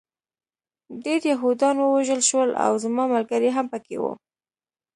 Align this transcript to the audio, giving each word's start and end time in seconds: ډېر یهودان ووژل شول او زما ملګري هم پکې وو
ډېر 1.03 1.21
یهودان 1.31 1.75
ووژل 1.79 2.21
شول 2.29 2.49
او 2.65 2.71
زما 2.83 3.03
ملګري 3.15 3.49
هم 3.53 3.65
پکې 3.73 3.97
وو 4.01 4.13